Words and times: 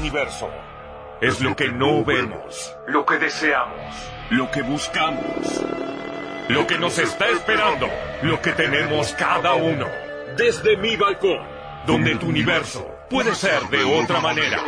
Universo. 0.00 0.50
Es 1.20 1.42
lo 1.42 1.54
que 1.54 1.68
no 1.68 2.02
vemos, 2.02 2.74
lo 2.86 3.04
que 3.04 3.18
deseamos, 3.18 3.94
lo 4.30 4.50
que 4.50 4.62
buscamos, 4.62 5.62
lo 6.48 6.66
que 6.66 6.78
nos 6.78 6.96
está 6.98 7.28
esperando, 7.28 7.86
lo 8.22 8.40
que 8.40 8.52
tenemos 8.52 9.12
cada 9.12 9.52
uno. 9.52 9.86
Desde 10.38 10.78
mi 10.78 10.96
balcón, 10.96 11.40
donde 11.86 12.16
tu 12.16 12.28
universo 12.28 12.90
puede 13.10 13.34
ser 13.34 13.60
de 13.68 13.84
otra 13.84 14.20
manera. 14.20 14.64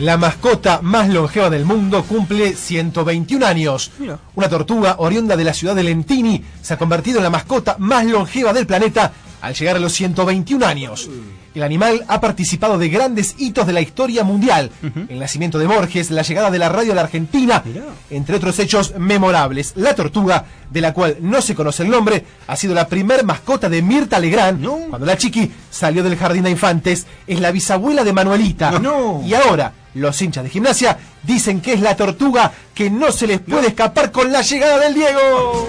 La 0.00 0.16
mascota 0.16 0.80
más 0.82 1.10
longeva 1.10 1.50
del 1.50 1.66
mundo 1.66 2.02
cumple 2.04 2.54
121 2.54 3.44
años. 3.44 3.90
Una 4.34 4.48
tortuga 4.48 4.94
oriunda 4.96 5.36
de 5.36 5.44
la 5.44 5.52
ciudad 5.52 5.74
de 5.74 5.82
Lentini 5.82 6.42
se 6.62 6.72
ha 6.72 6.78
convertido 6.78 7.18
en 7.18 7.24
la 7.24 7.28
mascota 7.28 7.76
más 7.78 8.06
longeva 8.06 8.54
del 8.54 8.66
planeta 8.66 9.12
al 9.42 9.52
llegar 9.52 9.76
a 9.76 9.78
los 9.78 9.92
121 9.92 10.64
años. 10.64 11.10
El 11.54 11.62
animal 11.62 12.02
ha 12.08 12.18
participado 12.18 12.78
de 12.78 12.88
grandes 12.88 13.34
hitos 13.36 13.66
de 13.66 13.74
la 13.74 13.82
historia 13.82 14.24
mundial. 14.24 14.70
El 15.10 15.18
nacimiento 15.18 15.58
de 15.58 15.66
Borges, 15.66 16.10
la 16.10 16.22
llegada 16.22 16.50
de 16.50 16.58
la 16.58 16.70
radio 16.70 16.92
a 16.92 16.94
la 16.94 17.02
Argentina, 17.02 17.62
entre 18.08 18.36
otros 18.36 18.58
hechos 18.58 18.94
memorables. 18.96 19.74
La 19.76 19.94
tortuga, 19.94 20.46
de 20.70 20.80
la 20.80 20.94
cual 20.94 21.18
no 21.20 21.42
se 21.42 21.54
conoce 21.54 21.82
el 21.82 21.90
nombre, 21.90 22.24
ha 22.46 22.56
sido 22.56 22.72
la 22.72 22.88
primer 22.88 23.22
mascota 23.24 23.68
de 23.68 23.82
Mirta 23.82 24.18
Legrand. 24.18 24.64
Cuando 24.88 25.06
la 25.06 25.18
chiqui 25.18 25.52
salió 25.70 26.02
del 26.02 26.16
jardín 26.16 26.44
de 26.44 26.50
infantes, 26.50 27.06
es 27.26 27.38
la 27.38 27.52
bisabuela 27.52 28.02
de 28.02 28.14
Manuelita. 28.14 28.80
Y 29.26 29.34
ahora, 29.34 29.74
los 29.94 30.20
hinchas 30.20 30.44
de 30.44 30.50
gimnasia 30.50 30.98
dicen 31.22 31.60
que 31.60 31.74
es 31.74 31.80
la 31.80 31.96
tortuga 31.96 32.52
que 32.74 32.90
no 32.90 33.12
se 33.12 33.26
les 33.26 33.40
puede 33.40 33.68
escapar 33.68 34.12
con 34.12 34.32
la 34.32 34.42
llegada 34.42 34.78
del 34.78 34.94
Diego. 34.94 35.68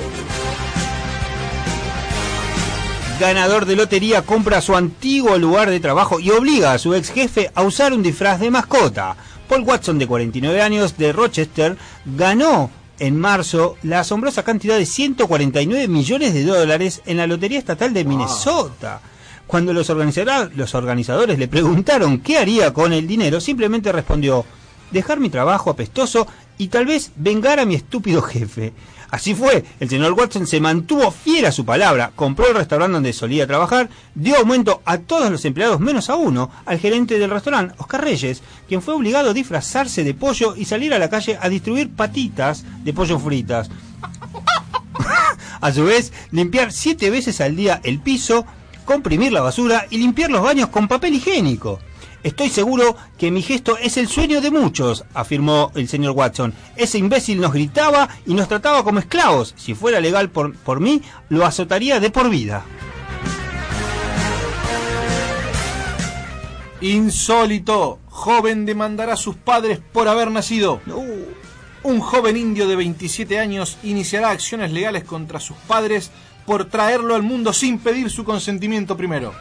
ganador 3.21 3.67
de 3.67 3.75
lotería 3.75 4.23
compra 4.23 4.61
su 4.61 4.75
antiguo 4.75 5.37
lugar 5.37 5.69
de 5.69 5.79
trabajo 5.79 6.19
y 6.19 6.31
obliga 6.31 6.73
a 6.73 6.79
su 6.79 6.95
ex 6.95 7.11
jefe 7.11 7.51
a 7.53 7.61
usar 7.61 7.93
un 7.93 8.01
disfraz 8.01 8.39
de 8.39 8.49
mascota. 8.49 9.15
Paul 9.47 9.61
Watson, 9.61 9.99
de 9.99 10.07
49 10.07 10.59
años, 10.59 10.97
de 10.97 11.13
Rochester, 11.13 11.77
ganó 12.03 12.71
en 12.97 13.19
marzo 13.19 13.75
la 13.83 13.99
asombrosa 13.99 14.41
cantidad 14.41 14.75
de 14.75 14.87
149 14.87 15.87
millones 15.87 16.33
de 16.33 16.45
dólares 16.45 17.03
en 17.05 17.17
la 17.17 17.27
Lotería 17.27 17.59
Estatal 17.59 17.93
de 17.93 18.05
Minnesota. 18.05 19.01
Cuando 19.51 19.73
los, 19.73 19.89
organizadores 19.89 21.37
le 21.37 21.47
preguntaron 21.49 22.19
qué 22.19 22.37
haría 22.37 22.71
con 22.71 22.93
el 22.93 23.05
dinero, 23.05 23.41
simplemente 23.41 23.91
respondió, 23.91 24.45
dejar 24.91 25.19
mi 25.19 25.29
trabajo 25.29 25.69
apestoso 25.69 26.25
y 26.57 26.69
tal 26.69 26.85
vez 26.85 27.11
vengar 27.17 27.59
a 27.59 27.65
mi 27.65 27.75
estúpido 27.75 28.21
jefe. 28.21 28.71
Así 29.09 29.35
fue, 29.35 29.65
el 29.81 29.89
señor 29.89 30.13
Watson 30.13 30.47
se 30.47 30.61
mantuvo 30.61 31.11
fiel 31.11 31.47
a 31.47 31.51
su 31.51 31.65
palabra, 31.65 32.13
compró 32.15 32.47
el 32.47 32.55
restaurante 32.55 32.93
donde 32.93 33.11
solía 33.11 33.45
trabajar, 33.45 33.89
dio 34.15 34.37
aumento 34.37 34.81
a 34.85 34.99
todos 34.99 35.29
los 35.29 35.43
empleados 35.43 35.81
menos 35.81 36.09
a 36.09 36.15
uno, 36.15 36.49
al 36.65 36.79
gerente 36.79 37.19
del 37.19 37.29
restaurante, 37.29 37.75
Oscar 37.77 38.05
Reyes, 38.05 38.41
quien 38.69 38.81
fue 38.81 38.93
obligado 38.93 39.31
a 39.31 39.33
disfrazarse 39.33 40.05
de 40.05 40.13
pollo 40.13 40.55
y 40.55 40.63
salir 40.63 40.93
a 40.93 40.99
la 40.99 41.09
calle 41.09 41.37
a 41.41 41.49
distribuir 41.49 41.89
patitas 41.93 42.63
de 42.85 42.93
pollo 42.93 43.19
fritas. 43.19 43.69
a 45.59 45.71
su 45.73 45.83
vez, 45.83 46.13
limpiar 46.31 46.71
siete 46.71 47.09
veces 47.09 47.41
al 47.41 47.57
día 47.57 47.81
el 47.83 47.99
piso, 47.99 48.45
comprimir 48.85 49.31
la 49.31 49.41
basura 49.41 49.87
y 49.89 49.97
limpiar 49.97 50.31
los 50.31 50.41
baños 50.41 50.69
con 50.69 50.87
papel 50.87 51.15
higiénico. 51.15 51.79
Estoy 52.23 52.49
seguro 52.49 52.95
que 53.17 53.31
mi 53.31 53.41
gesto 53.41 53.77
es 53.77 53.97
el 53.97 54.07
sueño 54.07 54.41
de 54.41 54.51
muchos, 54.51 55.05
afirmó 55.13 55.71
el 55.73 55.87
señor 55.87 56.11
Watson. 56.11 56.53
Ese 56.75 56.99
imbécil 56.99 57.41
nos 57.41 57.51
gritaba 57.51 58.09
y 58.27 58.35
nos 58.35 58.47
trataba 58.47 58.83
como 58.83 58.99
esclavos. 58.99 59.55
Si 59.57 59.73
fuera 59.73 59.99
legal 59.99 60.29
por, 60.29 60.55
por 60.55 60.79
mí, 60.79 61.01
lo 61.29 61.45
azotaría 61.45 61.99
de 61.99 62.11
por 62.11 62.29
vida. 62.29 62.63
Insólito. 66.81 67.99
Joven 68.07 68.65
demandará 68.65 69.13
a 69.13 69.17
sus 69.17 69.35
padres 69.35 69.79
por 69.91 70.07
haber 70.07 70.29
nacido. 70.29 70.81
Un 71.83 71.99
joven 72.01 72.37
indio 72.37 72.67
de 72.67 72.75
27 72.75 73.39
años 73.39 73.79
iniciará 73.81 74.29
acciones 74.29 74.71
legales 74.71 75.03
contra 75.03 75.39
sus 75.39 75.57
padres 75.57 76.11
por 76.45 76.65
traerlo 76.65 77.15
al 77.15 77.23
mundo 77.23 77.53
sin 77.53 77.79
pedir 77.79 78.09
su 78.09 78.23
consentimiento 78.23 78.97
primero. 78.97 79.33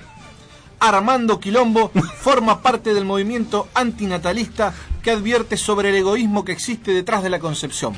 Armando 0.81 1.39
Quilombo 1.39 1.91
forma 2.21 2.63
parte 2.63 2.95
del 2.95 3.05
movimiento 3.05 3.69
antinatalista 3.75 4.73
que 5.03 5.11
advierte 5.11 5.57
sobre 5.57 5.91
el 5.91 5.97
egoísmo 5.97 6.45
que 6.45 6.53
existe 6.53 6.93
detrás 6.93 7.23
de 7.23 7.31
la 7.31 7.39
concepción. 7.39 7.95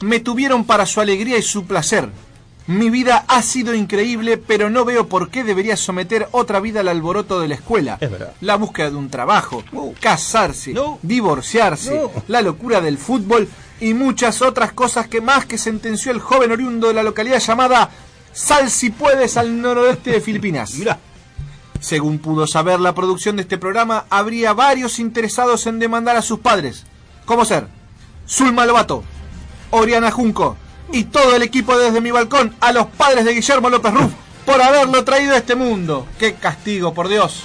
Me 0.00 0.20
tuvieron 0.20 0.64
para 0.64 0.86
su 0.86 1.00
alegría 1.00 1.36
y 1.36 1.42
su 1.42 1.66
placer. 1.66 2.08
Mi 2.66 2.88
vida 2.88 3.24
ha 3.26 3.42
sido 3.42 3.74
increíble, 3.74 4.38
pero 4.38 4.70
no 4.70 4.84
veo 4.84 5.08
por 5.08 5.30
qué 5.30 5.42
debería 5.42 5.76
someter 5.76 6.28
otra 6.30 6.60
vida 6.60 6.80
al 6.80 6.88
alboroto 6.88 7.40
de 7.40 7.48
la 7.48 7.56
escuela. 7.56 7.98
La 8.40 8.56
búsqueda 8.56 8.90
de 8.90 8.96
un 8.96 9.10
trabajo, 9.10 9.64
casarse, 9.98 10.74
divorciarse, 11.02 12.00
la 12.28 12.42
locura 12.42 12.80
del 12.80 12.96
fútbol 12.96 13.48
y 13.80 13.94
muchas 13.94 14.42
otras 14.42 14.72
cosas 14.72 15.08
que 15.08 15.20
más 15.20 15.46
que 15.46 15.58
sentenció 15.58 16.12
el 16.12 16.20
joven 16.20 16.52
oriundo 16.52 16.88
de 16.88 16.94
la 16.94 17.02
localidad 17.02 17.40
llamada 17.40 17.90
Sal 18.32 18.70
si 18.70 18.90
puedes 18.90 19.36
al 19.36 19.60
noroeste 19.60 20.12
de 20.12 20.20
Filipinas. 20.20 20.74
Según 21.80 22.18
pudo 22.18 22.46
saber 22.46 22.78
la 22.78 22.94
producción 22.94 23.36
de 23.36 23.42
este 23.42 23.58
programa, 23.58 24.04
habría 24.10 24.52
varios 24.52 24.98
interesados 24.98 25.66
en 25.66 25.78
demandar 25.78 26.16
a 26.16 26.22
sus 26.22 26.40
padres. 26.40 26.84
¿Cómo 27.24 27.44
ser? 27.44 27.66
Zulma 28.28 28.66
Lobato, 28.66 29.02
Oriana 29.70 30.10
Junco 30.10 30.56
y 30.92 31.04
todo 31.04 31.34
el 31.34 31.42
equipo 31.42 31.76
desde 31.78 32.00
mi 32.00 32.10
balcón 32.10 32.54
a 32.60 32.72
los 32.72 32.86
padres 32.86 33.24
de 33.24 33.32
Guillermo 33.32 33.70
López 33.70 33.94
Ruf 33.94 34.12
por 34.44 34.60
haberlo 34.60 35.04
traído 35.04 35.34
a 35.34 35.38
este 35.38 35.54
mundo. 35.54 36.06
¡Qué 36.18 36.34
castigo, 36.34 36.92
por 36.92 37.08
Dios! 37.08 37.44